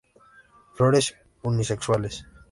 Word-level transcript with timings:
Flores 0.73 1.13
unisexuales. 1.43 2.25